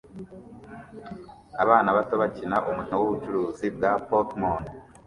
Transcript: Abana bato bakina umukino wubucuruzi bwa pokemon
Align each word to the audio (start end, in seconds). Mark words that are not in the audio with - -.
Abana 1.63 1.89
bato 1.97 2.13
bakina 2.21 2.55
umukino 2.69 2.95
wubucuruzi 2.97 3.65
bwa 3.75 3.91
pokemon 4.07 4.63